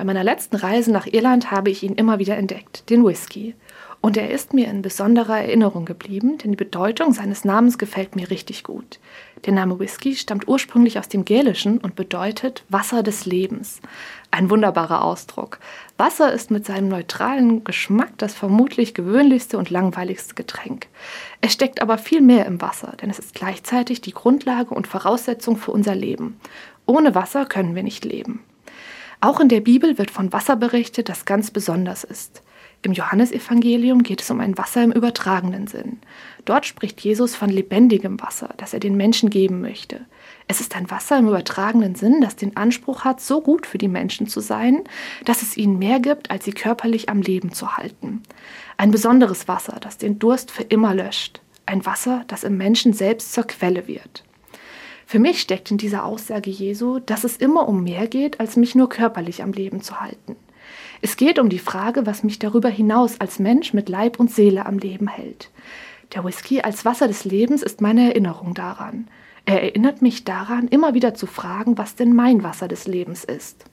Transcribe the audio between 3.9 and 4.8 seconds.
Und er ist mir in